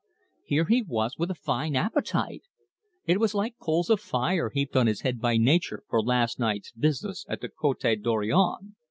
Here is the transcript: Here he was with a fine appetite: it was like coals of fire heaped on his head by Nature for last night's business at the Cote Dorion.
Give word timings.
Here 0.43 0.65
he 0.65 0.81
was 0.81 1.15
with 1.19 1.29
a 1.29 1.35
fine 1.35 1.75
appetite: 1.75 2.41
it 3.05 3.19
was 3.19 3.35
like 3.35 3.59
coals 3.59 3.87
of 3.91 3.99
fire 3.99 4.49
heaped 4.51 4.75
on 4.75 4.87
his 4.87 5.01
head 5.01 5.21
by 5.21 5.37
Nature 5.37 5.83
for 5.87 6.01
last 6.01 6.39
night's 6.39 6.71
business 6.71 7.23
at 7.29 7.39
the 7.39 7.49
Cote 7.49 7.85
Dorion. 8.01 8.73